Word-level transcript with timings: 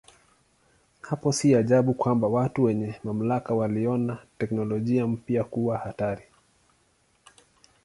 Hapo 1.01 1.31
si 1.31 1.55
ajabu 1.55 1.93
kwamba 1.93 2.27
watu 2.27 2.63
wenye 2.63 2.95
mamlaka 3.03 3.53
waliona 3.53 4.17
teknolojia 4.37 5.07
mpya 5.07 5.43
kuwa 5.43 5.77
hatari. 5.77 6.23